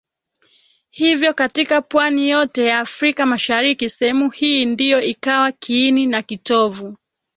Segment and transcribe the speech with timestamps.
[0.89, 6.97] Hivyo katika pwani yote ya Afrika mashariki sehemu hii ndio ikawa kiini na kitovu